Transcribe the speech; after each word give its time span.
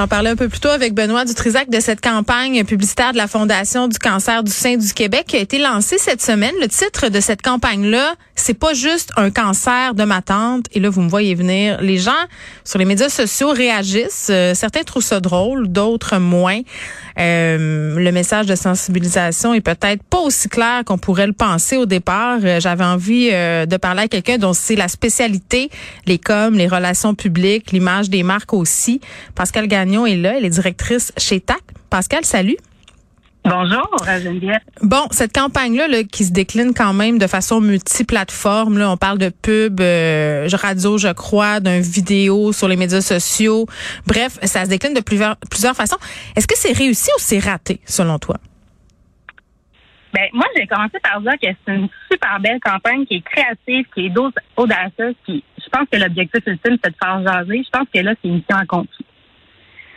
J'en 0.00 0.08
parlais 0.08 0.30
un 0.30 0.36
peu 0.36 0.48
plus 0.48 0.60
tôt 0.60 0.70
avec 0.70 0.94
Benoît 0.94 1.26
Dutrisac 1.26 1.68
de 1.68 1.78
cette 1.78 2.00
campagne 2.00 2.64
publicitaire 2.64 3.12
de 3.12 3.18
la 3.18 3.26
Fondation 3.26 3.86
du 3.86 3.98
cancer 3.98 4.42
du 4.42 4.50
sein 4.50 4.78
du 4.78 4.94
Québec 4.94 5.26
qui 5.28 5.36
a 5.36 5.40
été 5.40 5.58
lancée 5.58 5.98
cette 5.98 6.22
semaine. 6.22 6.54
Le 6.58 6.68
titre 6.68 7.10
de 7.10 7.20
cette 7.20 7.42
campagne-là, 7.42 8.14
c'est 8.34 8.54
pas 8.54 8.72
juste 8.72 9.12
un 9.18 9.30
cancer 9.30 9.92
de 9.92 10.04
ma 10.04 10.22
tante. 10.22 10.64
Et 10.72 10.80
là, 10.80 10.88
vous 10.88 11.02
me 11.02 11.10
voyez 11.10 11.34
venir. 11.34 11.82
Les 11.82 11.98
gens 11.98 12.12
sur 12.64 12.78
les 12.78 12.86
médias 12.86 13.10
sociaux 13.10 13.50
réagissent. 13.50 14.28
Euh, 14.30 14.54
certains 14.54 14.84
trouvent 14.84 15.04
ça 15.04 15.20
drôle, 15.20 15.68
d'autres 15.68 16.16
moins. 16.16 16.60
Euh, 17.18 17.96
le 17.98 18.12
message 18.12 18.46
de 18.46 18.54
sensibilisation 18.54 19.52
est 19.52 19.60
peut-être 19.60 20.02
pas 20.02 20.20
aussi 20.20 20.48
clair 20.48 20.82
qu'on 20.86 20.96
pourrait 20.96 21.26
le 21.26 21.34
penser 21.34 21.76
au 21.76 21.84
départ. 21.84 22.38
Euh, 22.42 22.58
J'avais 22.58 22.84
envie 22.84 23.28
de 23.30 23.76
parler 23.76 24.04
à 24.04 24.08
quelqu'un 24.08 24.38
dont 24.38 24.54
c'est 24.54 24.76
la 24.76 24.88
spécialité, 24.88 25.68
les 26.06 26.16
coms, 26.16 26.54
les 26.54 26.68
relations 26.68 27.14
publiques, 27.14 27.72
l'image 27.72 28.08
des 28.08 28.22
marques 28.22 28.54
aussi. 28.54 29.02
Pascal 29.34 29.66
Gagnon 29.66 29.89
est 29.92 30.16
là, 30.16 30.36
elle 30.36 30.44
est 30.44 30.50
directrice 30.50 31.12
chez 31.16 31.40
TAC. 31.40 31.60
Pascal, 31.88 32.24
salut. 32.24 32.56
Bonjour, 33.44 33.88
Geneviève. 34.06 34.60
Bon, 34.82 35.06
cette 35.12 35.32
campagne-là 35.32 35.88
là, 35.88 36.04
qui 36.04 36.24
se 36.24 36.32
décline 36.32 36.74
quand 36.74 36.92
même 36.92 37.18
de 37.18 37.26
façon 37.26 37.60
multiplateforme, 37.60 38.78
là, 38.78 38.90
on 38.90 38.98
parle 38.98 39.18
de 39.18 39.30
pub, 39.30 39.80
euh, 39.80 40.46
radio, 40.52 40.98
je 40.98 41.08
crois, 41.12 41.60
d'un 41.60 41.80
vidéo 41.80 42.52
sur 42.52 42.68
les 42.68 42.76
médias 42.76 43.00
sociaux. 43.00 43.66
Bref, 44.06 44.38
ça 44.42 44.64
se 44.66 44.70
décline 44.70 44.92
de 44.92 45.00
plusieurs, 45.00 45.36
plusieurs 45.50 45.74
façons. 45.74 45.96
Est-ce 46.36 46.46
que 46.46 46.56
c'est 46.56 46.76
réussi 46.76 47.10
ou 47.16 47.18
c'est 47.18 47.38
raté, 47.38 47.80
selon 47.86 48.18
toi? 48.18 48.36
Ben, 50.12 50.28
moi, 50.34 50.46
j'ai 50.56 50.66
commencé 50.66 50.98
par 51.02 51.20
dire 51.20 51.32
que 51.40 51.48
c'est 51.66 51.74
une 51.74 51.88
super 52.10 52.40
belle 52.40 52.58
campagne 52.60 53.06
qui 53.06 53.16
est 53.16 53.22
créative, 53.22 53.86
qui 53.94 54.06
est 54.06 54.14
audacieuse, 54.56 55.14
qui, 55.24 55.42
je 55.56 55.68
pense 55.70 55.88
que 55.90 55.96
l'objectif 55.96 56.42
ultime, 56.46 56.76
c'est 56.82 56.90
de 56.90 56.96
faire 57.02 57.22
jaser. 57.22 57.62
Je 57.64 57.70
pense 57.70 57.88
que 57.94 58.00
là, 58.00 58.14
c'est 58.20 58.28
une 58.28 58.34
mission 58.34 58.56
accomplie. 58.56 59.06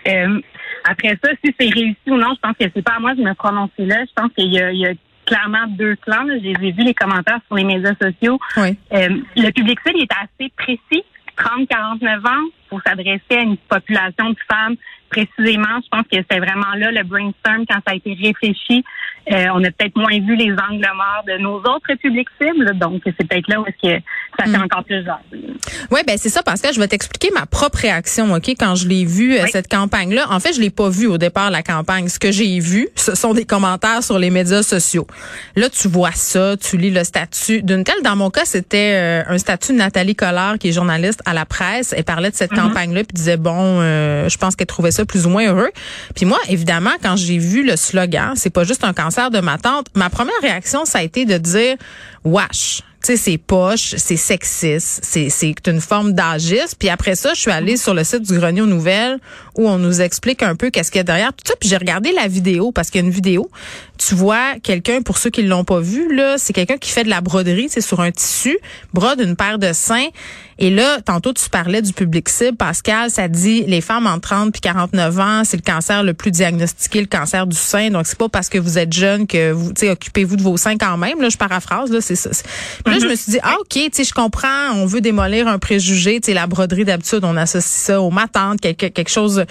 Euh, 0.07 0.41
après 0.83 1.17
ça, 1.23 1.31
si 1.43 1.53
c'est 1.59 1.69
réussi 1.69 1.97
ou 2.07 2.17
non, 2.17 2.33
je 2.35 2.39
pense 2.39 2.57
que 2.59 2.65
c'est 2.73 2.81
pas 2.81 2.95
à 2.97 2.99
moi 2.99 3.15
de 3.15 3.21
me 3.21 3.33
prononcer 3.33 3.85
là. 3.85 4.03
Je 4.05 4.13
pense 4.15 4.31
qu'il 4.33 4.53
y 4.53 4.57
y 4.57 4.85
a 4.85 4.93
clairement 5.25 5.67
deux 5.69 5.95
clans. 5.95 6.25
j'ai 6.41 6.53
vu 6.71 6.83
les 6.83 6.93
commentaires 6.93 7.39
sur 7.47 7.55
les 7.55 7.63
médias 7.63 7.93
sociaux. 8.01 8.39
Oui. 8.57 8.77
Euh, 8.93 9.09
le 9.35 9.51
public 9.51 9.79
cible 9.85 9.99
est 10.01 10.11
assez 10.11 10.51
précis. 10.57 11.03
30-49 11.37 12.27
ans 12.27 12.49
pour 12.73 12.81
s'adresser 12.85 13.21
à 13.37 13.41
une 13.41 13.57
population 13.57 14.29
de 14.31 14.37
femmes 14.51 14.75
précisément. 15.09 15.77
Je 15.83 15.89
pense 15.91 16.07
que 16.11 16.17
c'est 16.29 16.39
vraiment 16.39 16.73
là 16.75 16.89
le 16.91 17.03
brainstorm 17.03 17.65
quand 17.69 17.77
ça 17.85 17.93
a 17.93 17.95
été 17.95 18.17
réfléchi. 18.19 18.83
Euh, 19.31 19.45
on 19.53 19.63
a 19.63 19.69
peut-être 19.71 19.95
moins 19.95 20.19
vu 20.19 20.35
les 20.35 20.51
angles 20.51 20.85
morts 20.95 21.23
de 21.27 21.37
nos 21.37 21.57
autres 21.59 21.93
publics 22.01 22.27
cibles, 22.41 22.77
donc 22.79 23.01
c'est 23.05 23.15
peut-être 23.15 23.47
là 23.47 23.61
où 23.61 23.65
est-ce 23.67 23.89
que 23.97 24.03
ça 24.39 24.45
fait 24.45 24.57
Mm. 24.57 24.63
encore 24.63 24.83
plus 24.83 25.05
jaser. 25.05 25.45
Oui, 25.91 26.01
ben 26.05 26.17
c'est 26.17 26.29
ça, 26.29 26.41
Pascal. 26.43 26.73
Je 26.73 26.79
vais 26.79 26.87
t'expliquer 26.87 27.29
ma 27.33 27.45
propre 27.45 27.77
réaction, 27.77 28.33
OK, 28.33 28.49
quand 28.59 28.73
je 28.75 28.87
l'ai 28.87 29.05
vu, 29.05 29.35
euh, 29.35 29.43
Oui. 29.43 29.49
cette 29.51 29.69
campagne-là. 29.69 30.25
En 30.31 30.39
fait, 30.39 30.53
je 30.53 30.59
l'ai 30.59 30.71
pas 30.71 30.89
vu 30.89 31.05
au 31.07 31.17
départ, 31.19 31.51
la 31.51 31.61
campagne. 31.61 32.09
Ce 32.09 32.19
que 32.19 32.31
j'ai 32.31 32.59
vu, 32.59 32.89
ce 32.95 33.15
sont 33.15 33.33
des 33.35 33.45
commentaires 33.45 34.03
sur 34.03 34.17
les 34.19 34.31
médias 34.31 34.63
sociaux. 34.63 35.05
Là, 35.55 35.69
tu 35.69 35.87
vois 35.87 36.11
ça, 36.11 36.57
tu 36.57 36.75
lis 36.77 36.91
le 36.91 37.03
statut 37.03 37.61
d'une 37.61 37.83
telle. 37.83 38.01
Dans 38.03 38.15
mon 38.17 38.29
cas, 38.31 38.45
c'était 38.45 39.23
euh, 39.27 39.31
un 39.33 39.37
statut 39.37 39.71
de 39.73 39.77
Nathalie 39.77 40.15
Collard, 40.15 40.57
qui 40.57 40.69
est 40.69 40.73
journaliste 40.73 41.21
à 41.25 41.33
la 41.33 41.45
presse. 41.45 41.93
Elle 41.95 42.03
parlait 42.03 42.31
de 42.31 42.35
cette 42.35 42.57
campagne-là, 42.67 43.03
puis 43.03 43.13
disait, 43.13 43.37
bon, 43.37 43.79
euh, 43.81 44.29
je 44.29 44.37
pense 44.37 44.55
qu'elle 44.55 44.67
trouvait 44.67 44.91
ça 44.91 45.05
plus 45.05 45.25
ou 45.25 45.29
moins 45.29 45.47
heureux. 45.47 45.71
Puis 46.15 46.25
moi, 46.25 46.39
évidemment, 46.49 46.91
quand 47.01 47.15
j'ai 47.15 47.37
vu 47.37 47.63
le 47.65 47.75
slogan, 47.75 48.33
c'est 48.35 48.49
pas 48.49 48.63
juste 48.63 48.83
un 48.83 48.93
cancer 48.93 49.31
de 49.31 49.39
ma 49.39 49.57
tante, 49.57 49.87
ma 49.95 50.09
première 50.09 50.39
réaction, 50.41 50.85
ça 50.85 50.99
a 50.99 51.03
été 51.03 51.25
de 51.25 51.37
dire, 51.37 51.75
wesh. 52.23 52.81
Tu 53.03 53.11
sais, 53.11 53.17
c'est 53.17 53.37
poche, 53.37 53.95
c'est 53.97 54.15
sexiste, 54.15 55.01
c'est 55.03 55.29
c'est 55.29 55.67
une 55.67 55.81
forme 55.81 56.13
d'agisme. 56.13 56.77
Puis 56.79 56.87
après 56.87 57.15
ça, 57.15 57.33
je 57.33 57.41
suis 57.41 57.51
allée 57.51 57.75
sur 57.75 57.93
le 57.93 58.05
site 58.05 58.21
du 58.21 58.39
Grenier 58.39 58.61
aux 58.61 58.65
Nouvelles 58.65 59.19
où 59.55 59.67
on 59.67 59.77
nous 59.77 59.99
explique 60.01 60.41
un 60.41 60.55
peu 60.55 60.69
qu'est-ce 60.69 60.89
qu'il 60.89 60.99
y 60.99 61.01
a 61.01 61.03
derrière 61.03 61.33
tout 61.33 61.43
ça. 61.45 61.53
Puis 61.59 61.67
j'ai 61.67 61.75
regardé 61.75 62.13
la 62.13 62.29
vidéo 62.29 62.71
parce 62.71 62.89
qu'il 62.89 63.01
y 63.01 63.03
a 63.03 63.05
une 63.05 63.13
vidéo. 63.13 63.49
Tu 63.97 64.15
vois 64.15 64.55
quelqu'un, 64.63 65.01
pour 65.01 65.17
ceux 65.17 65.29
qui 65.29 65.43
l'ont 65.43 65.65
pas 65.65 65.81
vu, 65.81 66.15
là, 66.15 66.37
c'est 66.37 66.53
quelqu'un 66.53 66.77
qui 66.77 66.91
fait 66.91 67.03
de 67.03 67.09
la 67.09 67.21
broderie, 67.21 67.67
c'est 67.69 67.81
sur 67.81 67.99
un 67.99 68.11
tissu, 68.11 68.57
brode 68.93 69.19
une 69.19 69.35
paire 69.35 69.59
de 69.59 69.73
seins. 69.73 70.07
Et 70.59 70.69
là, 70.69 71.01
tantôt, 71.01 71.33
tu 71.33 71.49
parlais 71.49 71.81
du 71.81 71.93
public 71.93 72.29
cible. 72.29 72.57
Pascal, 72.57 73.09
ça 73.09 73.27
dit 73.27 73.63
les 73.67 73.81
femmes 73.81 74.07
entre 74.07 74.29
30 74.29 74.51
puis 74.51 74.61
49 74.61 75.19
ans, 75.19 75.41
c'est 75.43 75.57
le 75.57 75.63
cancer 75.63 76.03
le 76.03 76.13
plus 76.13 76.31
diagnostiqué, 76.31 77.01
le 77.01 77.07
cancer 77.07 77.47
du 77.47 77.57
sein. 77.57 77.89
Donc, 77.89 78.07
c'est 78.07 78.17
pas 78.17 78.29
parce 78.29 78.49
que 78.49 78.57
vous 78.57 78.77
êtes 78.77 78.93
jeune 78.93 79.27
que 79.27 79.51
vous, 79.51 79.73
tu 79.73 79.81
sais, 79.81 79.89
occupez-vous 79.89 80.37
de 80.37 80.43
vos 80.43 80.57
seins 80.57 80.77
quand 80.77 80.97
même. 80.97 81.21
Là, 81.21 81.29
je 81.29 81.37
paraphrase, 81.37 81.91
là, 81.91 82.01
ça. 82.15 82.29
Puis 82.83 82.93
là, 82.93 82.99
je 82.99 83.07
me 83.07 83.15
suis 83.15 83.33
dit, 83.33 83.39
ah, 83.43 83.55
OK, 83.59 83.69
tu 83.69 83.89
sais, 83.91 84.03
je 84.03 84.13
comprends, 84.13 84.71
on 84.73 84.85
veut 84.85 85.01
démolir 85.01 85.47
un 85.47 85.59
préjugé. 85.59 86.19
Tu 86.19 86.27
sais, 86.27 86.33
la 86.33 86.47
broderie, 86.47 86.85
d'habitude, 86.85 87.23
on 87.23 87.37
associe 87.37 87.63
ça 87.63 88.01
aux 88.01 88.11
matantes, 88.11 88.61
quelque, 88.61 88.87
quelque 88.87 89.09
chose 89.09 89.45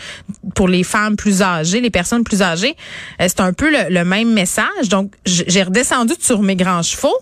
pour 0.54 0.68
les 0.68 0.84
femmes 0.84 1.16
plus 1.16 1.42
âgées, 1.42 1.80
les 1.80 1.90
personnes 1.90 2.24
plus 2.24 2.42
âgées. 2.42 2.76
Euh, 3.20 3.26
c'est 3.28 3.40
un 3.40 3.52
peu 3.52 3.70
le, 3.70 3.92
le 3.92 4.04
même 4.04 4.32
message. 4.32 4.88
Donc, 4.88 5.12
j'ai 5.24 5.62
redescendu 5.62 6.14
sur 6.18 6.42
mes 6.42 6.56
grands 6.56 6.82
chevaux. 6.82 7.16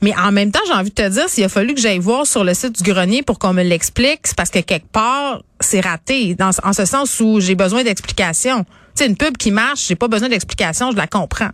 Mais 0.00 0.16
en 0.16 0.32
même 0.32 0.52
temps, 0.52 0.60
j'ai 0.66 0.74
envie 0.74 0.90
de 0.90 0.94
te 0.94 1.08
dire, 1.08 1.28
s'il 1.28 1.44
a 1.44 1.48
fallu 1.48 1.74
que 1.74 1.80
j'aille 1.80 1.98
voir 1.98 2.26
sur 2.26 2.44
le 2.44 2.54
site 2.54 2.82
du 2.82 2.90
grenier 2.90 3.22
pour 3.22 3.38
qu'on 3.38 3.52
me 3.52 3.62
l'explique, 3.62 4.20
c'est 4.24 4.36
parce 4.36 4.50
que 4.50 4.60
quelque 4.60 4.86
part, 4.86 5.42
c'est 5.60 5.80
raté. 5.80 6.34
Dans, 6.34 6.50
en 6.62 6.72
ce 6.72 6.84
sens 6.84 7.18
où 7.20 7.40
j'ai 7.40 7.54
besoin 7.54 7.82
d'explications. 7.82 8.64
Tu 8.64 9.04
sais, 9.04 9.06
une 9.06 9.16
pub 9.16 9.36
qui 9.36 9.50
marche, 9.50 9.86
j'ai 9.88 9.96
pas 9.96 10.08
besoin 10.08 10.28
d'explications, 10.28 10.92
je 10.92 10.96
la 10.96 11.06
comprends. 11.06 11.50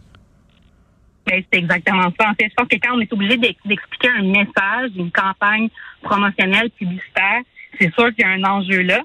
Ben, 1.27 1.43
c'est 1.51 1.59
exactement 1.59 2.13
ça. 2.21 2.31
En 2.31 2.35
fait, 2.35 2.49
je 2.51 2.55
pense 2.55 2.69
que 2.69 2.77
quand 2.77 2.95
on 2.97 3.01
est 3.01 3.13
obligé 3.13 3.37
d'ex- 3.39 3.59
d'expliquer 3.65 4.09
un 4.11 4.23
message, 4.23 4.91
une 4.97 5.11
campagne 5.11 5.69
promotionnelle, 6.03 6.71
publicitaire, 6.71 7.41
c'est 7.81 7.93
sûr 7.95 8.15
qu'il 8.15 8.21
y 8.21 8.25
a 8.25 8.31
un 8.31 8.45
enjeu 8.45 8.83
là. 8.83 9.01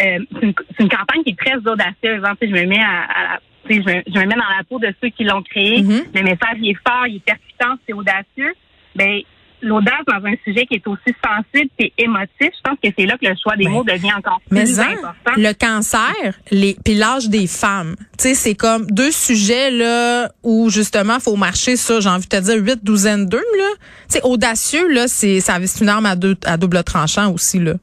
Euh, 0.00 0.18
c'est 0.40 0.80
une, 0.80 0.88
campagne 0.88 1.22
qui 1.24 1.30
est 1.30 1.38
très 1.38 1.56
audacieuse. 1.56 2.22
hein. 2.24 2.34
Je 2.40 2.46
me 2.48 2.64
mets 2.64 2.80
à, 2.80 3.34
à- 3.34 3.38
je, 3.68 3.76
me, 3.76 4.02
je 4.06 4.18
me 4.20 4.26
mets 4.26 4.34
dans 4.34 4.56
la 4.56 4.64
peau 4.68 4.78
de 4.78 4.92
ceux 5.02 5.08
qui 5.10 5.24
l'ont 5.24 5.42
créé. 5.42 5.82
Mhm. 5.82 6.02
Le 6.14 6.22
message 6.22 6.56
il 6.60 6.70
est 6.70 6.88
fort, 6.88 7.06
il 7.06 7.16
est 7.16 7.24
percutant, 7.24 7.74
c'est 7.86 7.92
audacieux. 7.92 8.54
Ben, 8.94 9.20
l'audace 9.64 10.04
dans 10.06 10.24
un 10.24 10.34
sujet 10.44 10.66
qui 10.66 10.74
est 10.74 10.86
aussi 10.86 11.14
sensible 11.24 11.70
et 11.78 11.92
émotif, 11.98 12.28
je 12.40 12.60
pense 12.62 12.78
que 12.82 12.90
c'est 12.96 13.06
là 13.06 13.16
que 13.18 13.26
le 13.26 13.34
choix 13.42 13.56
des 13.56 13.68
mots 13.68 13.84
devient 13.84 14.12
encore 14.12 14.40
Mais 14.50 14.64
plus 14.64 14.78
hein, 14.78 14.92
important. 14.92 15.32
le 15.36 15.52
cancer, 15.52 16.38
les 16.50 16.76
puis 16.84 16.94
l'âge 16.94 17.28
des 17.28 17.46
femmes, 17.46 17.96
tu 18.18 18.28
sais, 18.28 18.34
c'est 18.34 18.54
comme 18.54 18.86
deux 18.86 19.10
sujets 19.10 19.70
là 19.70 20.30
où 20.42 20.70
justement 20.70 21.18
faut 21.20 21.36
marcher 21.36 21.76
sur, 21.76 22.00
j'ai 22.00 22.08
envie 22.08 22.26
de 22.26 22.36
te 22.36 22.40
dire 22.40 22.56
huit 22.56 22.84
douzaines 22.84 23.26
d'eux 23.26 23.38
là. 23.58 23.68
Tu 24.08 24.18
sais, 24.18 24.20
audacieux 24.22 24.88
là, 24.88 25.08
c'est 25.08 25.40
ça 25.40 25.58
une 25.80 25.88
arme 25.88 26.06
à 26.06 26.16
deux 26.16 26.36
à 26.44 26.56
double 26.56 26.82
tranchant 26.84 27.32
aussi 27.32 27.58
là. 27.58 27.74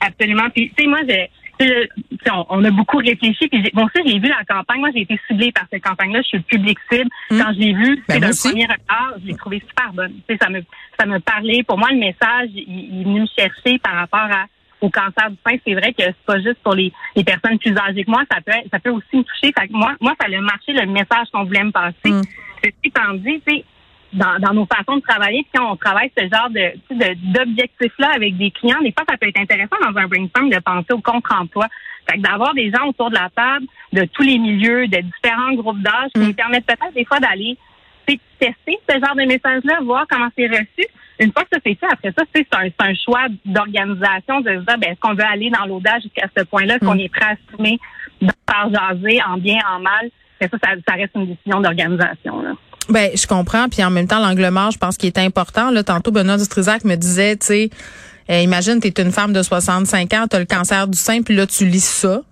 Absolument. 0.00 0.48
Puis, 0.54 0.72
tu 0.76 0.84
sais, 0.84 0.88
moi, 0.88 0.98
j'ai, 1.08 1.30
sais, 1.64 1.88
on, 2.32 2.44
on 2.50 2.64
a 2.64 2.70
beaucoup 2.70 2.98
réfléchi. 2.98 3.48
Puis, 3.48 3.62
j'ai- 3.64 3.70
bon, 3.72 3.86
ça, 3.94 4.00
j'ai 4.04 4.18
vu 4.18 4.28
la 4.28 4.44
campagne. 4.44 4.80
Moi, 4.80 4.90
j'ai 4.94 5.02
été 5.02 5.18
ciblée 5.26 5.52
par 5.52 5.64
cette 5.72 5.82
campagne-là. 5.82 6.20
Je 6.22 6.28
suis 6.28 6.38
le 6.38 6.42
public 6.44 6.78
cible. 6.90 7.08
Mm. 7.30 7.38
Quand 7.40 7.52
j'ai 7.58 7.72
vu, 7.72 8.02
Ben, 8.08 8.14
c'est 8.14 8.20
moi 8.20 8.28
d'un 8.28 8.50
premier 8.50 8.64
regard, 8.66 9.14
je 9.22 9.26
l'ai 9.26 9.34
trouvé 9.36 9.62
super 9.68 9.92
bonne. 9.92 10.12
Tu 10.28 10.34
sais, 10.34 10.38
ça 10.42 10.50
me, 10.50 10.60
ça 10.98 11.06
me 11.06 11.18
parlait. 11.20 11.62
Pour 11.62 11.78
moi, 11.78 11.88
le 11.90 11.98
message, 11.98 12.50
il, 12.54 12.64
il 12.68 13.00
est 13.00 13.04
venu 13.04 13.20
me 13.22 13.26
chercher 13.38 13.78
par 13.78 13.94
rapport 13.94 14.20
à, 14.30 14.46
au 14.80 14.90
cancer 14.90 15.30
du 15.30 15.36
sein. 15.46 15.56
C'est 15.66 15.74
vrai 15.74 15.92
que 15.92 16.02
c'est 16.04 16.26
pas 16.26 16.38
juste 16.40 16.58
pour 16.62 16.74
les, 16.74 16.92
les 17.14 17.24
personnes 17.24 17.58
plus 17.58 17.74
âgées 17.76 18.04
que 18.04 18.10
moi. 18.10 18.22
Ça 18.30 18.40
peut, 18.40 18.52
être- 18.52 18.68
ça 18.70 18.78
peut 18.78 18.90
aussi 18.90 19.16
me 19.16 19.22
toucher. 19.22 19.52
Fait 19.58 19.68
que 19.68 19.72
moi, 19.72 19.94
moi, 20.00 20.14
ça 20.20 20.26
a 20.26 20.40
marché 20.40 20.72
le 20.72 20.86
message 20.86 21.28
qu'on 21.32 21.44
voulait 21.44 21.64
me 21.64 21.70
passer. 21.72 22.10
Mm. 22.10 22.22
Ceci 22.62 22.74
étant 22.84 23.14
dit, 23.14 23.40
tu 23.46 23.54
sais, 23.56 23.64
dans, 24.12 24.38
dans 24.38 24.54
nos 24.54 24.66
façons 24.66 24.96
de 24.96 25.02
travailler. 25.02 25.42
Puis 25.42 25.52
quand 25.54 25.72
on 25.72 25.76
travaille 25.76 26.10
ce 26.16 26.22
genre 26.22 26.50
de 26.50 26.72
d'objectifs-là 27.32 28.12
avec 28.14 28.36
des 28.36 28.50
clients, 28.50 28.80
des 28.82 28.92
fois, 28.92 29.04
ça 29.08 29.16
peut 29.16 29.28
être 29.28 29.40
intéressant 29.40 29.76
dans 29.80 29.98
un 29.98 30.06
brainstorm 30.06 30.50
de 30.50 30.58
penser 30.58 30.92
au 30.92 31.00
contre-emploi. 31.00 31.66
Fait 32.08 32.18
que 32.18 32.22
d'avoir 32.22 32.54
des 32.54 32.70
gens 32.70 32.86
autour 32.86 33.10
de 33.10 33.16
la 33.16 33.28
table 33.34 33.66
de 33.92 34.04
tous 34.04 34.22
les 34.22 34.38
milieux, 34.38 34.86
de 34.86 34.98
différents 34.98 35.52
groupes 35.54 35.82
d'âge, 35.82 36.10
qui 36.14 36.20
nous 36.20 36.34
permettent 36.34 36.66
peut-être 36.66 36.94
des 36.94 37.04
fois 37.04 37.18
d'aller 37.18 37.56
tester 38.38 38.78
ce 38.88 38.94
genre 38.94 39.16
de 39.16 39.24
message-là, 39.24 39.80
voir 39.82 40.06
comment 40.08 40.28
c'est 40.36 40.46
reçu. 40.46 40.86
Une 41.18 41.32
fois 41.32 41.42
que 41.44 41.48
ça 41.52 41.60
c'est 41.64 41.74
fait, 41.74 41.86
après 41.90 42.12
ça, 42.16 42.24
tu 42.26 42.40
sais, 42.40 42.46
c'est 42.50 42.58
un, 42.58 42.64
c'est 42.64 42.86
un 42.86 42.94
choix 42.94 43.26
d'organisation 43.44 44.40
de 44.40 44.50
se 44.50 44.64
dire, 44.64 44.78
ben, 44.78 44.90
est-ce 44.90 45.00
qu'on 45.00 45.14
veut 45.14 45.24
aller 45.24 45.50
dans 45.50 45.64
l'audace 45.64 46.02
jusqu'à 46.02 46.28
ce 46.36 46.44
point-là, 46.44 46.76
est-ce 46.76 46.84
qu'on 46.84 46.98
est 46.98 47.08
prêt 47.08 47.24
à 47.24 47.36
assumer 47.52 47.78
de 48.20 48.30
faire 48.48 48.70
jaser 48.70 49.20
en 49.26 49.38
bien, 49.38 49.58
en 49.72 49.80
mal? 49.80 50.10
Après 50.38 50.58
ça, 50.58 50.68
ça, 50.68 50.76
ça 50.86 50.94
reste 50.94 51.14
une 51.14 51.26
décision 51.26 51.60
d'organisation. 51.60 52.42
là. 52.42 52.52
Ben, 52.88 53.10
je 53.14 53.26
comprends. 53.26 53.68
Puis 53.68 53.82
en 53.82 53.90
même 53.90 54.06
temps, 54.06 54.20
l'angle 54.20 54.48
mort, 54.50 54.70
je 54.70 54.78
pense 54.78 54.96
qu'il 54.96 55.08
est 55.08 55.18
important. 55.18 55.70
Là, 55.70 55.82
tantôt, 55.82 56.12
Benoît 56.12 56.36
Dutrisac 56.36 56.84
me 56.84 56.96
disait, 56.96 57.36
tu 57.36 57.46
sais, 57.46 57.70
euh, 58.30 58.40
imagine, 58.40 58.80
tu 58.80 58.88
es 58.88 59.02
une 59.02 59.12
femme 59.12 59.32
de 59.32 59.42
65 59.42 60.12
ans, 60.14 60.26
tu 60.30 60.38
le 60.38 60.44
cancer 60.44 60.88
du 60.88 60.98
sein, 60.98 61.22
puis 61.22 61.34
là, 61.34 61.46
tu 61.46 61.66
lis 61.66 61.84
ça. 61.84 62.22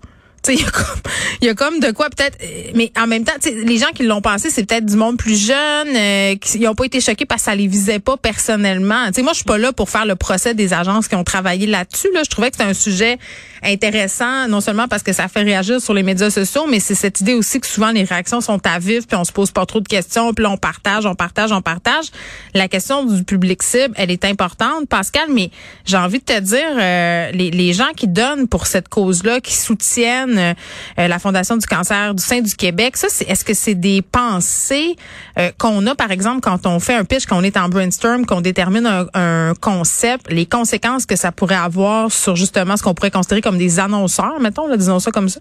Il 0.47 0.61
y 0.61 0.63
a 0.63 0.71
comme, 0.71 1.01
il 1.41 1.45
y 1.45 1.49
a 1.49 1.53
comme 1.55 1.79
de 1.79 1.91
quoi 1.91 2.09
peut-être, 2.09 2.37
mais 2.75 2.91
en 2.97 3.07
même 3.07 3.23
temps, 3.23 3.33
les 3.45 3.77
gens 3.77 3.89
qui 3.93 4.03
l'ont 4.03 4.21
pensé, 4.21 4.49
c'est 4.49 4.65
peut-être 4.65 4.85
du 4.85 4.95
monde 4.95 5.17
plus 5.17 5.47
jeune, 5.47 5.87
euh, 5.95 6.35
qui 6.35 6.59
ils 6.59 6.67
ont 6.67 6.75
pas 6.75 6.85
été 6.85 7.01
choqués 7.01 7.25
parce 7.25 7.41
que 7.41 7.45
ça 7.45 7.55
les 7.55 7.67
visait 7.67 7.99
pas 7.99 8.17
personnellement. 8.17 9.07
Tu 9.07 9.15
sais, 9.15 9.21
moi, 9.21 9.33
je 9.33 9.37
suis 9.37 9.45
pas 9.45 9.57
là 9.57 9.73
pour 9.73 9.89
faire 9.89 10.05
le 10.05 10.15
procès 10.15 10.53
des 10.53 10.73
agences 10.73 11.07
qui 11.07 11.15
ont 11.15 11.23
travaillé 11.23 11.67
là-dessus. 11.67 12.09
Là, 12.13 12.21
je 12.23 12.29
trouvais 12.29 12.49
que 12.49 12.57
c'était 12.57 12.69
un 12.69 12.73
sujet 12.73 13.17
intéressant, 13.63 14.47
non 14.47 14.61
seulement 14.61 14.87
parce 14.87 15.03
que 15.03 15.13
ça 15.13 15.27
fait 15.27 15.41
réagir 15.41 15.81
sur 15.81 15.93
les 15.93 16.03
médias 16.03 16.29
sociaux, 16.29 16.65
mais 16.69 16.79
c'est 16.79 16.95
cette 16.95 17.21
idée 17.21 17.33
aussi 17.33 17.59
que 17.59 17.67
souvent 17.67 17.91
les 17.91 18.03
réactions 18.03 18.41
sont 18.41 18.59
à 18.65 18.79
vif, 18.79 19.07
puis 19.07 19.17
on 19.17 19.23
se 19.23 19.31
pose 19.31 19.51
pas 19.51 19.65
trop 19.65 19.79
de 19.79 19.87
questions, 19.87 20.33
puis 20.33 20.45
on 20.45 20.57
partage, 20.57 21.05
on 21.05 21.15
partage, 21.15 21.51
on 21.51 21.61
partage. 21.61 22.05
La 22.53 22.67
question 22.67 23.05
du 23.05 23.23
public 23.23 23.63
cible, 23.63 23.93
elle 23.97 24.11
est 24.11 24.25
importante, 24.25 24.87
Pascal, 24.87 25.25
mais 25.29 25.49
j'ai 25.85 25.97
envie 25.97 26.19
de 26.19 26.23
te 26.25 26.39
dire, 26.39 26.59
euh, 26.77 27.31
les, 27.31 27.51
les 27.51 27.73
gens 27.73 27.91
qui 27.95 28.07
donnent 28.07 28.47
pour 28.47 28.67
cette 28.67 28.87
cause-là, 28.87 29.41
qui 29.41 29.55
soutiennent 29.55 30.34
euh, 30.37 30.53
la 30.97 31.19
Fondation 31.19 31.57
du 31.57 31.65
cancer 31.65 32.13
du 32.13 32.23
sein 32.23 32.41
du 32.41 32.55
Québec, 32.55 32.97
ça, 32.97 33.07
est-ce 33.27 33.43
que 33.43 33.53
c'est 33.53 33.75
des 33.75 34.01
pensées 34.01 34.95
euh, 35.37 35.51
qu'on 35.57 35.85
a, 35.87 35.95
par 35.95 36.11
exemple, 36.11 36.41
quand 36.41 36.65
on 36.65 36.79
fait 36.79 36.95
un 36.95 37.05
pitch, 37.05 37.25
quand 37.25 37.37
on 37.37 37.43
est 37.43 37.57
en 37.57 37.69
brainstorm, 37.69 38.25
qu'on 38.25 38.41
détermine 38.41 39.07
un, 39.13 39.53
concept, 39.61 40.31
les 40.31 40.45
conséquences 40.45 41.05
que 41.05 41.15
ça 41.15 41.31
pourrait 41.31 41.55
avoir 41.55 42.11
sur 42.11 42.35
justement 42.35 42.77
ce 42.77 42.83
qu'on 42.83 42.93
pourrait 42.93 43.11
considérer 43.11 43.41
comme 43.41 43.57
des 43.57 43.79
annonceurs, 43.79 44.39
mettons, 44.39 44.73
disons 44.75 44.99
ça 44.99 45.11
comme 45.11 45.29
ça? 45.29 45.39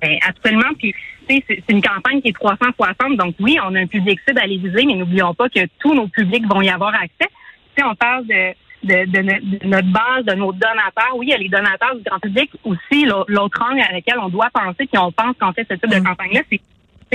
Ben, 0.00 0.16
absolument. 0.26 0.70
Puis, 0.78 0.94
c'est 1.28 1.62
une 1.68 1.82
campagne 1.82 2.20
qui 2.22 2.28
est 2.28 2.32
360. 2.32 3.16
Donc, 3.16 3.34
oui, 3.40 3.58
on 3.64 3.74
a 3.74 3.80
un 3.80 3.86
public 3.86 4.18
cible 4.26 4.40
à 4.40 4.46
les 4.46 4.58
viser, 4.58 4.84
mais 4.86 4.94
n'oublions 4.94 5.34
pas 5.34 5.48
que 5.48 5.60
tous 5.78 5.94
nos 5.94 6.08
publics 6.08 6.44
vont 6.48 6.62
y 6.62 6.70
avoir 6.70 6.94
accès. 6.94 7.28
Si 7.76 7.84
on 7.84 7.94
parle 7.94 8.26
de, 8.26 8.54
de, 8.84 9.04
de, 9.06 9.58
de 9.60 9.66
notre 9.66 9.88
base, 9.92 10.24
de 10.24 10.34
nos 10.34 10.52
donateurs, 10.52 11.14
oui, 11.16 11.26
il 11.26 11.30
y 11.30 11.34
a 11.34 11.38
les 11.38 11.48
donateurs 11.48 11.94
du 11.96 12.02
grand 12.02 12.18
public 12.20 12.50
aussi. 12.64 13.04
l'au- 13.04 13.24
L'autre 13.28 13.60
angle 13.68 13.80
à 13.80 13.92
laquelle 13.92 14.18
on 14.20 14.28
doit 14.28 14.48
penser, 14.52 14.86
puis 14.86 14.98
on 14.98 15.10
pense 15.12 15.36
qu'on 15.40 15.52
fait 15.52 15.66
ce 15.68 15.74
type 15.74 15.90
de 15.90 15.98
Mm. 16.00 16.04
campagne-là, 16.04 16.40
c'est 16.50 16.60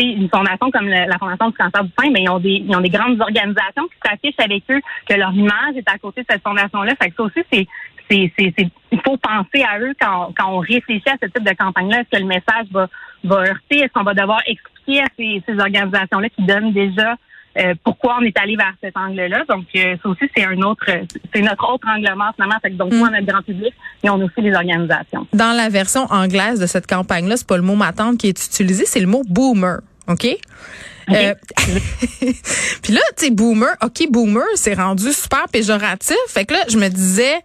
une 0.04 0.28
fondation 0.30 0.72
comme 0.72 0.88
le- 0.88 1.08
la 1.08 1.18
Fondation 1.20 1.50
du 1.50 1.56
cancer 1.58 1.84
du 1.84 1.92
sein, 2.00 2.10
mais 2.12 2.24
ils 2.24 2.30
ont 2.30 2.40
des 2.40 2.64
ils 2.68 2.76
ont 2.76 2.82
des 2.82 2.90
grandes 2.90 3.22
organisations 3.22 3.84
qui 3.88 3.98
s'affichent 4.04 4.40
avec 4.40 4.64
eux, 4.72 4.82
que 5.08 5.14
leur 5.14 5.32
image 5.34 5.76
est 5.78 5.88
à 5.90 5.98
côté 6.00 6.22
de 6.22 6.28
cette 6.30 6.42
fondation-là. 6.44 6.94
Fait 7.02 7.10
que 7.12 7.16
ça 7.16 7.24
aussi, 7.24 7.42
c'est 7.52 7.68
c'est, 8.10 8.32
c'est, 8.38 8.54
c'est- 8.58 8.70
il 8.92 9.00
faut 9.02 9.16
penser 9.18 9.64
à 9.64 9.80
eux 9.80 9.94
quand, 10.00 10.34
quand 10.38 10.50
on 10.52 10.60
réfléchit 10.60 11.08
à 11.08 11.16
ce 11.22 11.28
type 11.28 11.44
de 11.48 11.56
campagne-là. 11.56 12.02
Est-ce 12.02 12.10
que 12.18 12.22
le 12.22 12.28
message 12.28 12.66
va, 12.72 12.88
va 13.24 13.36
heurter? 13.38 13.78
Est-ce 13.80 13.94
qu'on 13.94 14.04
va 14.04 14.14
devoir 14.14 14.42
expliquer 14.46 15.02
à 15.02 15.06
ces, 15.18 15.42
ces 15.48 15.58
organisations-là 15.58 16.28
qui 16.30 16.42
donnent 16.44 16.74
déjà 16.74 17.16
euh, 17.58 17.74
pourquoi 17.84 18.18
on 18.20 18.24
est 18.24 18.38
allé 18.38 18.56
vers 18.56 18.74
cet 18.82 18.96
angle-là? 18.98 19.44
Donc, 19.48 19.66
euh, 19.76 19.96
ça 20.02 20.10
aussi, 20.10 20.26
c'est 20.36 20.44
un 20.46 20.58
autre, 20.62 20.86
c'est 21.34 21.42
notre 21.42 21.72
autre 21.72 21.88
angle 21.88 22.12
mort, 22.16 22.32
finalement. 22.36 22.56
Fait 22.62 22.72
que 22.72 22.76
donc, 22.76 22.92
Mm. 22.94 22.98
moi, 22.98 23.10
notre 23.10 23.26
grand 23.26 23.42
public, 23.42 23.74
et 24.04 24.10
on 24.10 24.20
a 24.22 24.24
aussi 24.26 24.42
les 24.42 24.54
organisations. 24.56 25.28
Dans 25.34 25.56
la 25.56 25.70
version 25.70 26.06
anglaise 26.12 26.60
de 26.60 26.66
cette 26.66 26.88
campagne-là, 26.88 27.38
c'est 27.38 27.48
pas 27.48 27.58
le 27.58 27.64
mot 27.64 27.76
m'attendre 27.76 28.18
qui 28.18 28.28
est 28.28 28.46
utilisé, 28.46 28.86
c'est 28.86 29.00
le 29.00 29.08
mot 29.08 29.24
boomer. 29.28 29.80
OK? 30.08 30.28
Euh, 31.10 31.34
Puis 32.82 32.94
là, 32.94 33.02
tu 33.18 33.26
sais, 33.26 33.32
boomer, 33.32 33.76
OK, 33.84 34.08
boomer, 34.10 34.44
c'est 34.56 34.74
rendu 34.74 35.12
super 35.12 35.48
péjoratif. 35.52 36.18
Fait 36.28 36.46
que 36.46 36.54
là, 36.54 36.60
je 36.70 36.78
me 36.78 36.88
disais, 36.90 37.36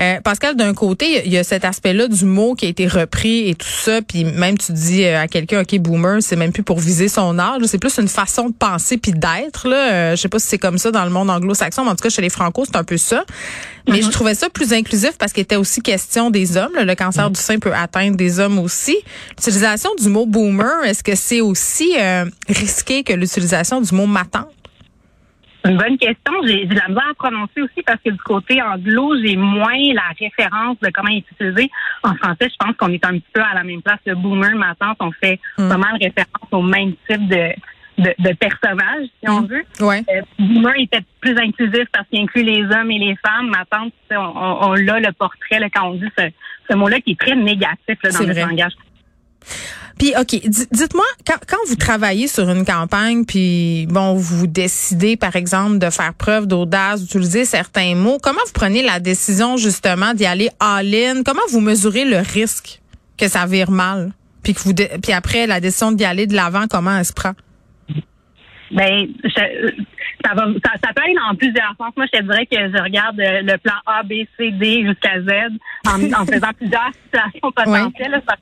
euh, 0.00 0.20
Pascal, 0.20 0.54
d'un 0.56 0.74
côté, 0.74 1.22
il 1.26 1.32
y 1.32 1.38
a 1.38 1.44
cet 1.44 1.64
aspect-là 1.64 2.06
du 2.08 2.24
mot 2.24 2.54
qui 2.54 2.66
a 2.66 2.68
été 2.68 2.86
repris 2.86 3.48
et 3.48 3.54
tout 3.54 3.66
ça. 3.68 4.00
Puis 4.02 4.24
même, 4.24 4.56
tu 4.56 4.72
dis 4.72 5.04
euh, 5.04 5.20
à 5.20 5.26
quelqu'un, 5.28 5.62
OK, 5.62 5.76
boomer, 5.78 6.22
c'est 6.22 6.36
même 6.36 6.52
plus 6.52 6.62
pour 6.62 6.78
viser 6.78 7.08
son 7.08 7.38
âge. 7.38 7.62
C'est 7.66 7.78
plus 7.78 7.98
une 7.98 8.08
façon 8.08 8.48
de 8.48 8.54
penser 8.54 8.96
puis 8.98 9.12
d'être. 9.12 9.68
Là, 9.68 9.92
Euh, 9.92 10.10
je 10.16 10.20
sais 10.20 10.28
pas 10.28 10.38
si 10.38 10.46
c'est 10.46 10.58
comme 10.58 10.78
ça 10.78 10.90
dans 10.90 11.04
le 11.04 11.10
monde 11.10 11.30
anglo-saxon, 11.30 11.84
mais 11.84 11.90
en 11.90 11.96
tout 11.96 12.02
cas, 12.02 12.10
chez 12.10 12.22
les 12.22 12.28
Franco, 12.30 12.64
c'est 12.64 12.76
un 12.76 12.84
peu 12.84 12.96
ça. 12.96 13.24
Mais 13.88 14.02
je 14.02 14.10
trouvais 14.10 14.34
ça 14.34 14.50
plus 14.50 14.74
inclusif 14.74 15.12
parce 15.18 15.32
qu'il 15.32 15.42
était 15.42 15.56
aussi 15.56 15.80
question 15.80 16.28
des 16.30 16.58
hommes. 16.58 16.72
là. 16.74 16.84
Le 16.84 16.94
cancer 16.94 17.30
du 17.30 17.40
sein 17.40 17.58
peut 17.58 17.72
atteindre 17.72 18.18
des 18.18 18.38
hommes 18.38 18.58
aussi. 18.58 18.94
L'utilisation 19.30 19.88
du 19.98 20.10
mot 20.10 20.26
boomer, 20.26 20.84
est-ce 20.84 21.02
que 21.02 21.14
c'est 21.14 21.40
aussi 21.40 21.94
euh, 21.98 22.26
risqué 22.50 22.97
que 23.04 23.12
l'utilisation 23.12 23.80
du 23.80 23.94
mot 23.94 24.06
matante? 24.06 24.48
Une 25.64 25.76
bonne 25.76 25.98
question. 25.98 26.32
J'ai 26.46 26.66
de 26.66 26.74
la 26.74 26.86
misère 26.88 27.08
à 27.10 27.14
prononcer 27.14 27.60
aussi 27.60 27.82
parce 27.84 27.98
que 28.04 28.10
du 28.10 28.18
côté 28.18 28.62
anglo, 28.62 29.14
j'ai 29.22 29.36
moins 29.36 29.76
la 29.92 30.14
référence 30.18 30.78
de 30.80 30.88
comment 30.94 31.08
il 31.08 31.18
est 31.18 31.30
utilisé. 31.32 31.68
En 32.04 32.14
français, 32.14 32.48
je 32.48 32.56
pense 32.58 32.76
qu'on 32.76 32.92
est 32.92 33.04
un 33.04 33.14
petit 33.18 33.26
peu 33.32 33.40
à 33.42 33.54
la 33.54 33.64
même 33.64 33.82
place. 33.82 33.98
Le 34.06 34.14
boomer, 34.14 34.54
ma 34.54 34.74
tante, 34.76 34.96
on 35.00 35.10
fait 35.12 35.40
Mm. 35.58 35.68
pas 35.68 35.76
mal 35.76 35.92
référence 36.00 36.48
au 36.52 36.62
même 36.62 36.92
type 37.10 37.28
de, 37.28 37.50
de, 37.98 38.14
de 38.20 38.32
personnage, 38.36 39.06
si 39.20 39.28
on 39.28 39.42
Mm. 39.42 39.46
veut. 39.48 39.64
Ouais. 39.80 40.04
Euh, 40.14 40.22
boomer 40.38 40.74
était 40.78 41.02
plus 41.20 41.36
inclusif 41.36 41.86
parce 41.92 42.06
qu'il 42.08 42.20
inclut 42.22 42.44
les 42.44 42.62
hommes 42.64 42.90
et 42.92 42.98
les 42.98 43.16
femmes. 43.16 43.48
Ma 43.50 43.64
tante, 43.64 43.92
on, 44.12 44.14
on, 44.16 44.68
on 44.70 44.74
l'a 44.74 45.00
le 45.00 45.12
portrait 45.12 45.58
là, 45.58 45.68
quand 45.74 45.88
on 45.88 45.94
dit 45.94 46.08
ce, 46.16 46.24
ce 46.70 46.76
mot-là 46.76 47.00
qui 47.00 47.10
est 47.10 47.20
très 47.20 47.34
négatif 47.34 47.98
là, 48.04 48.10
dans 48.12 48.24
vrai. 48.24 48.46
langage. 48.46 48.72
Puis, 49.98 50.12
OK, 50.18 50.28
di- 50.46 50.66
dites-moi, 50.70 51.04
quand, 51.26 51.38
quand 51.48 51.56
vous 51.68 51.74
travaillez 51.76 52.28
sur 52.28 52.48
une 52.48 52.64
campagne, 52.64 53.24
puis, 53.24 53.86
bon, 53.90 54.14
vous 54.14 54.46
décidez, 54.46 55.16
par 55.16 55.34
exemple, 55.34 55.78
de 55.78 55.90
faire 55.90 56.14
preuve 56.14 56.46
d'audace, 56.46 57.02
d'utiliser 57.02 57.44
certains 57.44 57.94
mots, 57.96 58.18
comment 58.22 58.38
vous 58.46 58.52
prenez 58.52 58.82
la 58.82 59.00
décision, 59.00 59.56
justement, 59.56 60.14
d'y 60.14 60.24
aller 60.26 60.50
all-in? 60.60 61.22
Comment 61.24 61.42
vous 61.50 61.60
mesurez 61.60 62.04
le 62.04 62.18
risque 62.18 62.80
que 63.16 63.26
ça 63.28 63.46
vire 63.46 63.70
mal? 63.72 64.12
Puis, 64.44 64.54
que 64.54 64.60
vous 64.60 64.72
puis 64.72 65.12
après, 65.12 65.46
la 65.48 65.60
décision 65.60 65.90
d'y 65.92 66.04
aller 66.04 66.26
de 66.28 66.34
l'avant, 66.36 66.66
comment 66.70 66.96
elle 66.96 67.04
se 67.04 67.12
prend? 67.12 67.32
Ben, 68.70 69.08
je- 69.24 69.72
ça 70.24 70.34
va, 70.34 70.46
ça, 70.64 70.72
ça 70.84 70.92
peut 70.94 71.02
aller 71.02 71.14
dans 71.14 71.34
plusieurs 71.36 71.74
sens. 71.78 71.92
Moi, 71.96 72.06
je 72.12 72.18
te 72.18 72.22
dirais 72.22 72.44
que 72.46 72.56
je 72.56 72.82
regarde 72.82 73.18
euh, 73.20 73.40
le 73.42 73.56
plan 73.58 73.74
A, 73.86 74.02
B, 74.02 74.12
C, 74.36 74.50
D 74.50 74.84
jusqu'à 74.86 75.20
Z 75.22 75.28
en, 75.86 76.02
en 76.12 76.26
faisant 76.32 76.52
plusieurs 76.56 76.90
situations 77.04 77.40
potentielles. 77.54 78.22
Ça 78.28 78.34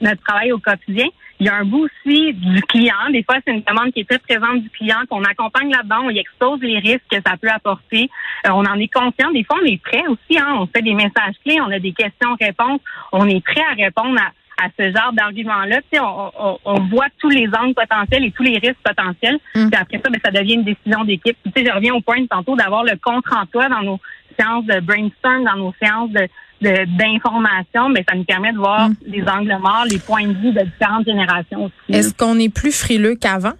notre 0.00 0.22
travail 0.22 0.52
au 0.52 0.58
quotidien. 0.58 1.06
Il 1.40 1.46
y 1.46 1.48
a 1.48 1.56
un 1.56 1.64
bout 1.64 1.86
aussi 1.86 2.32
du 2.32 2.62
client. 2.62 3.10
Des 3.10 3.24
fois, 3.24 3.36
c'est 3.44 3.52
une 3.52 3.62
demande 3.62 3.92
qui 3.92 4.00
est 4.00 4.08
très 4.08 4.18
présente 4.18 4.62
du 4.62 4.70
client, 4.70 4.98
qu'on 5.10 5.24
accompagne 5.24 5.70
là-dedans, 5.70 6.02
on 6.04 6.10
y 6.10 6.18
expose 6.18 6.60
les 6.60 6.78
risques 6.78 7.02
que 7.10 7.18
ça 7.26 7.36
peut 7.36 7.50
apporter. 7.50 8.08
Euh, 8.46 8.50
on 8.52 8.64
en 8.64 8.78
est 8.78 8.92
conscient. 8.92 9.30
Des 9.32 9.44
fois, 9.44 9.58
on 9.60 9.66
est 9.66 9.82
prêt 9.82 10.04
aussi. 10.06 10.38
Hein, 10.38 10.54
on 10.58 10.66
fait 10.66 10.82
des 10.82 10.94
messages 10.94 11.34
clés, 11.44 11.60
on 11.60 11.70
a 11.70 11.78
des 11.78 11.92
questions-réponses. 11.92 12.80
On 13.12 13.28
est 13.28 13.44
prêt 13.44 13.62
à 13.68 13.74
répondre 13.74 14.18
à, 14.20 14.64
à 14.64 14.68
ce 14.78 14.84
genre 14.84 15.12
d'argument-là. 15.12 15.80
On, 16.00 16.30
on, 16.38 16.58
on 16.64 16.80
voit 16.84 17.08
tous 17.18 17.30
les 17.30 17.48
angles 17.58 17.74
potentiels 17.74 18.24
et 18.24 18.30
tous 18.30 18.44
les 18.44 18.58
risques 18.58 18.82
potentiels. 18.84 19.38
Mm. 19.54 19.70
Puis 19.70 19.80
après 19.80 20.00
ça, 20.04 20.10
ben, 20.10 20.20
ça 20.24 20.30
devient 20.30 20.54
une 20.54 20.64
décision 20.64 21.04
d'équipe. 21.04 21.36
Je 21.44 21.74
reviens 21.74 21.94
au 21.94 22.00
point 22.00 22.20
de 22.20 22.26
tantôt 22.26 22.54
d'avoir 22.54 22.84
le 22.84 22.96
contre-emploi 23.02 23.68
dans 23.68 23.82
nos 23.82 24.00
séances 24.38 24.64
de 24.66 24.80
brainstorm, 24.80 25.44
dans 25.44 25.56
nos 25.56 25.74
séances 25.82 26.10
de 26.10 26.28
d'information, 26.62 27.90
mais 27.90 28.04
ça 28.08 28.14
nous 28.16 28.24
permet 28.24 28.50
de 28.52 28.56
voir 28.58 28.88
Mm. 28.88 28.94
les 29.06 29.22
angles 29.28 29.56
morts, 29.60 29.84
les 29.90 29.98
points 29.98 30.26
de 30.26 30.32
vue 30.32 30.52
de 30.52 30.62
différentes 30.62 31.04
générations 31.04 31.64
aussi. 31.64 31.74
Est-ce 31.98 32.14
qu'on 32.14 32.38
est 32.38 32.48
plus 32.48 32.72
frileux 32.74 33.16
qu'avant? 33.16 33.52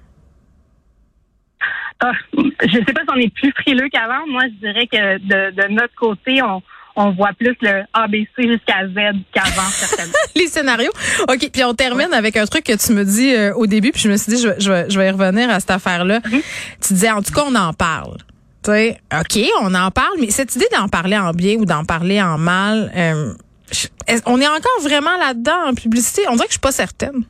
Ah, 2.00 2.12
je 2.32 2.70
sais 2.72 2.92
pas 2.92 3.02
si 3.02 3.08
on 3.14 3.16
est 3.18 3.32
plus 3.34 3.52
frileux 3.52 3.88
qu'avant. 3.90 4.26
Moi, 4.26 4.42
je 4.46 4.66
dirais 4.68 4.86
que 4.86 5.18
de, 5.18 5.50
de 5.62 5.68
notre 5.74 5.94
côté, 5.94 6.42
on, 6.42 6.62
on 6.96 7.10
voit 7.12 7.32
plus 7.38 7.56
le 7.62 7.82
ABC 7.92 8.30
jusqu'à 8.38 8.86
Z 8.88 8.94
qu'avant, 9.32 9.62
certainement. 9.70 10.12
les 10.34 10.46
scénarios. 10.46 10.92
OK, 11.28 11.50
puis 11.52 11.64
on 11.64 11.74
termine 11.74 12.12
avec 12.12 12.36
un 12.36 12.46
truc 12.46 12.64
que 12.64 12.76
tu 12.76 12.92
me 12.92 13.04
dis 13.04 13.34
euh, 13.34 13.54
au 13.54 13.66
début, 13.66 13.92
puis 13.92 14.02
je 14.02 14.10
me 14.10 14.16
suis 14.16 14.34
dit, 14.34 14.42
je, 14.42 14.48
vais- 14.48 14.60
je, 14.60 14.90
je 14.92 14.98
vais 14.98 15.08
y 15.08 15.10
revenir 15.10 15.48
à 15.50 15.60
cette 15.60 15.70
affaire-là. 15.70 16.20
Tu 16.22 16.92
disais, 16.94 17.10
en 17.10 17.22
tout 17.22 17.32
cas, 17.32 17.42
on 17.46 17.54
en 17.54 17.72
parle. 17.72 18.16
Tu 18.64 18.70
sais, 18.70 18.98
OK, 19.12 19.44
on 19.62 19.74
en 19.74 19.90
parle, 19.90 20.14
mais 20.20 20.30
cette 20.30 20.54
idée 20.56 20.66
d'en 20.72 20.88
parler 20.88 21.18
en 21.18 21.32
bien 21.32 21.56
ou 21.56 21.64
d'en 21.66 21.84
parler 21.84 22.22
en 22.22 22.38
mal, 22.38 22.90
euh, 22.96 23.34
je- 23.70 23.88
on 24.26 24.40
est 24.40 24.48
encore 24.48 24.80
vraiment 24.82 25.16
là-dedans 25.18 25.68
en 25.68 25.74
publicité? 25.74 26.22
On 26.28 26.32
dirait 26.36 26.46
que 26.46 26.52
je 26.52 26.58
suis 26.58 26.60
pas 26.60 26.72
certaine. 26.72 27.24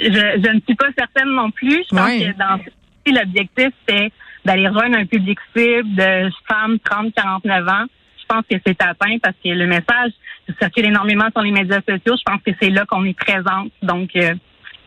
je, 0.00 0.06
je 0.08 0.50
ne 0.54 0.60
suis 0.66 0.74
pas 0.74 0.88
certaine 0.98 1.28
non 1.34 1.50
plus. 1.50 1.84
Je 1.90 1.94
pense 1.96 2.10
que 2.10 2.38
dans 2.38 2.58
si 3.06 3.12
l'objectif, 3.12 3.68
c'est 3.88 4.10
d'aller 4.44 4.66
rejoindre 4.68 4.96
un 4.98 5.06
public 5.06 5.38
cible 5.54 5.94
de 5.96 6.30
femmes 6.48 6.78
30-49 6.84 7.68
ans. 7.68 7.84
Je 8.18 8.24
pense 8.28 8.44
que 8.50 8.56
c'est 8.66 8.82
atteint 8.82 9.18
parce 9.22 9.34
que 9.44 9.50
le 9.50 9.66
message 9.66 10.12
circule 10.60 10.86
énormément 10.86 11.28
sur 11.32 11.42
les 11.42 11.52
médias 11.52 11.80
sociaux. 11.88 12.16
Je 12.16 12.22
pense 12.24 12.40
que 12.44 12.50
c'est 12.60 12.70
là 12.70 12.84
qu'on 12.86 13.04
est 13.04 13.14
présente. 13.16 13.70
Donc, 13.82 14.10
euh, 14.16 14.34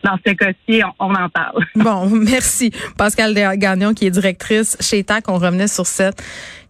dans 0.04 0.16
ce 0.24 0.32
cas-ci, 0.32 0.82
on, 0.98 1.14
en 1.14 1.28
parle. 1.28 1.64
Bon, 1.74 2.06
merci. 2.06 2.72
Pascal 2.96 3.34
Gagnon, 3.58 3.94
qui 3.94 4.06
est 4.06 4.10
directrice 4.10 4.76
chez 4.80 5.04
TAC. 5.04 5.28
On 5.28 5.38
revenait 5.38 5.68
sur 5.68 5.86
cette 5.86 6.22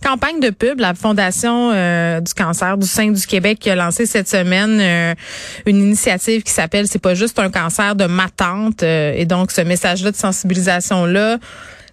campagne 0.02 0.40
de 0.40 0.50
pub, 0.50 0.80
la 0.80 0.94
Fondation 0.94 1.72
euh, 1.72 2.20
du 2.20 2.32
cancer 2.32 2.78
du 2.78 2.86
sein 2.86 3.10
du 3.10 3.26
Québec 3.26 3.58
qui 3.58 3.70
a 3.70 3.74
lancé 3.74 4.06
cette 4.06 4.28
semaine 4.28 4.78
euh, 4.80 5.14
une 5.66 5.76
initiative 5.76 6.42
qui 6.42 6.52
s'appelle 6.52 6.86
C'est 6.88 7.00
pas 7.00 7.14
juste 7.14 7.38
un 7.38 7.50
cancer 7.50 7.94
de 7.96 8.06
ma 8.06 8.28
tante. 8.28 8.82
Euh, 8.82 9.12
et 9.14 9.26
donc, 9.26 9.50
ce 9.50 9.60
message-là 9.60 10.10
de 10.10 10.16
sensibilisation-là, 10.16 11.38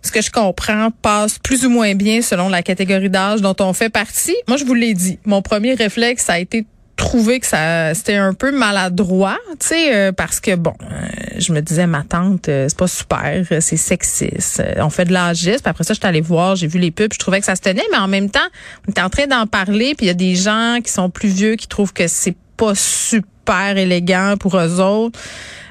ce 0.02 0.12
que 0.12 0.22
je 0.22 0.32
comprends, 0.32 0.90
passe 1.02 1.40
plus 1.40 1.66
ou 1.66 1.70
moins 1.70 1.96
bien 1.96 2.22
selon 2.22 2.50
la 2.50 2.64
catégorie 2.64 3.10
d'âge 3.10 3.42
dont 3.42 3.56
on 3.60 3.74
fait 3.74 3.90
partie. 3.90 4.36
Moi, 4.48 4.58
je 4.58 4.64
vous 4.64 4.74
l'ai 4.74 4.94
dit, 4.94 5.20
mon 5.26 5.42
premier 5.42 5.74
réflexe 5.74 6.30
a 6.30 6.40
été 6.40 6.66
trouvé 6.98 7.40
que 7.40 7.48
ça 7.48 7.94
c'était 7.94 8.16
un 8.16 8.34
peu 8.34 8.52
maladroit, 8.52 9.38
tu 9.60 9.68
sais, 9.68 9.96
euh, 9.96 10.12
parce 10.12 10.42
que 10.42 10.56
bon, 10.56 10.74
euh, 10.82 11.08
je 11.38 11.54
me 11.54 11.62
disais 11.62 11.88
ma 11.88 12.04
tante, 12.04 12.50
euh, 12.50 12.66
c'est 12.68 12.78
pas 12.78 12.88
super, 12.88 13.46
c'est 13.62 13.78
sexiste. 13.78 14.62
on 14.78 14.90
fait 14.90 15.06
de 15.06 15.14
l'agisme. 15.14 15.64
Après 15.66 15.84
ça, 15.84 15.94
je 15.94 16.00
suis 16.00 16.08
allée 16.08 16.22
voir, 16.22 16.56
j'ai 16.56 16.68
vu 16.68 16.80
les 16.80 16.92
pubs, 16.92 17.14
je 17.14 17.20
trouvais 17.20 17.40
que 17.40 17.46
ça 17.46 17.56
se 17.56 17.62
tenait, 17.62 17.86
mais 17.92 17.98
en 17.98 18.08
même 18.08 18.30
temps, 18.30 18.40
on 18.88 18.92
est 18.92 19.02
en 19.02 19.10
train 19.10 19.28
d'en 19.28 19.48
parler, 19.48 19.96
puis 19.96 20.08
il 20.08 20.10
y 20.10 20.12
a 20.12 20.16
des 20.16 20.36
gens 20.36 20.80
qui 20.84 20.92
sont 20.92 21.10
plus 21.10 21.30
vieux 21.30 21.56
qui 21.56 21.68
trouvent 21.68 21.94
que 21.94 22.08
c'est 22.08 22.36
pas 22.58 22.74
super 22.76 23.78
élégant 23.78 24.36
pour 24.38 24.58
eux 24.58 24.82
autres. 24.82 25.18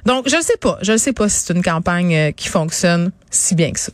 Donc, 0.06 0.28
je 0.28 0.36
ne 0.36 0.42
sais 0.42 0.56
pas, 0.56 0.78
je 0.82 0.92
ne 0.92 0.96
sais 0.96 1.12
pas 1.12 1.28
si 1.28 1.44
c'est 1.44 1.52
une 1.52 1.62
campagne 1.62 2.32
qui 2.34 2.48
fonctionne 2.48 3.10
si 3.30 3.56
bien 3.56 3.72
que 3.72 3.80
ça. 3.80 3.92